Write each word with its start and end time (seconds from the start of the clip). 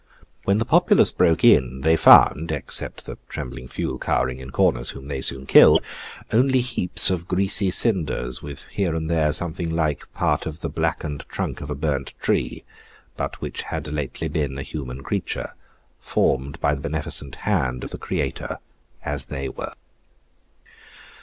When 0.45 0.57
the 0.57 0.65
populace 0.65 1.11
broke 1.11 1.43
in, 1.43 1.81
they 1.81 1.95
found 1.95 2.51
(except 2.51 3.05
the 3.05 3.19
trembling 3.29 3.67
few, 3.67 3.99
cowering 3.99 4.39
in 4.39 4.49
corners, 4.49 4.89
whom 4.89 5.09
they 5.09 5.21
soon 5.21 5.45
killed) 5.45 5.83
only 6.33 6.59
heaps 6.59 7.11
of 7.11 7.27
greasy 7.27 7.69
cinders, 7.69 8.41
with 8.41 8.65
here 8.69 8.95
and 8.95 9.11
there 9.11 9.31
something 9.31 9.69
like 9.69 10.11
part 10.15 10.47
of 10.47 10.61
the 10.61 10.69
blackened 10.71 11.25
trunk 11.29 11.61
of 11.61 11.69
a 11.69 11.75
burnt 11.75 12.15
tree, 12.19 12.63
but 13.15 13.41
which 13.41 13.61
had 13.61 13.89
lately 13.93 14.27
been 14.27 14.57
a 14.57 14.63
human 14.63 15.03
creature, 15.03 15.53
formed 15.99 16.59
by 16.59 16.73
the 16.73 16.81
beneficent 16.81 17.35
hand 17.45 17.83
of 17.83 17.91
the 17.91 17.99
Creator 17.99 18.57
as 19.05 19.27
they 19.27 19.49
were. 19.49 19.73